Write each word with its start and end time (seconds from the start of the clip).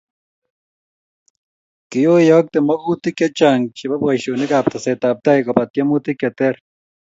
kioyokte 1.89 2.57
makutik 2.67 3.15
chechang' 3.19 3.71
chebo 3.77 3.95
boisionikab 4.03 4.65
tesetabtai 4.71 5.39
koba 5.45 5.63
tiemutik 5.73 6.17
che 6.21 6.29
teer. 6.37 6.55